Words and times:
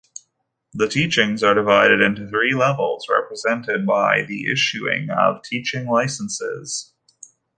The 0.73 0.87
teachings 0.87 1.43
are 1.43 1.53
divided 1.53 2.01
into 2.01 2.27
three 2.27 2.55
levels 2.55 3.05
represented 3.07 3.85
by 3.85 4.23
the 4.23 4.51
issuing 4.51 5.11
of 5.11 5.43
teaching 5.43 5.85
licenses. 5.85 6.91